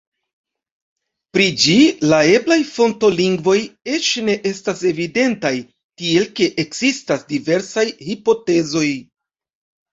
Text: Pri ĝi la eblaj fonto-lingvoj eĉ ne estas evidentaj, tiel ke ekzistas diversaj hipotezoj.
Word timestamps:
Pri 1.35 1.49
ĝi 1.63 1.75
la 2.13 2.21
eblaj 2.37 2.57
fonto-lingvoj 2.69 3.55
eĉ 3.99 4.09
ne 4.31 4.37
estas 4.55 4.83
evidentaj, 4.95 5.53
tiel 6.03 6.29
ke 6.41 6.51
ekzistas 6.67 7.31
diversaj 7.33 7.89
hipotezoj. 8.11 8.87